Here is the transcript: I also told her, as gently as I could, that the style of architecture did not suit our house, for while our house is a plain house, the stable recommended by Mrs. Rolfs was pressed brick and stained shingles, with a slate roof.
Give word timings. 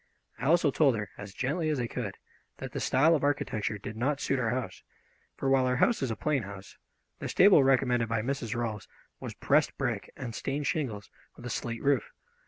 I 0.39 0.45
also 0.47 0.71
told 0.71 0.95
her, 0.95 1.11
as 1.19 1.31
gently 1.31 1.69
as 1.69 1.79
I 1.79 1.85
could, 1.85 2.17
that 2.57 2.71
the 2.71 2.79
style 2.79 3.13
of 3.13 3.23
architecture 3.23 3.77
did 3.77 3.95
not 3.95 4.19
suit 4.19 4.39
our 4.39 4.49
house, 4.49 4.81
for 5.37 5.47
while 5.47 5.67
our 5.67 5.75
house 5.75 6.01
is 6.01 6.09
a 6.09 6.15
plain 6.15 6.41
house, 6.41 6.75
the 7.19 7.29
stable 7.29 7.63
recommended 7.63 8.09
by 8.09 8.23
Mrs. 8.23 8.55
Rolfs 8.55 8.87
was 9.19 9.35
pressed 9.35 9.77
brick 9.77 10.09
and 10.15 10.33
stained 10.33 10.65
shingles, 10.65 11.11
with 11.35 11.45
a 11.45 11.51
slate 11.51 11.83
roof. 11.83 12.09